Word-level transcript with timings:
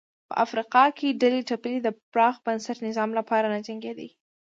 په 0.29 0.33
افریقا 0.45 0.83
کې 0.97 1.17
ډلې 1.21 1.41
ټپلې 1.49 1.77
د 1.81 1.87
پراخ 2.11 2.35
بنسټه 2.45 2.83
نظام 2.87 3.09
لپاره 3.19 3.45
نه 3.53 3.59
جنګېدې. 3.67 4.09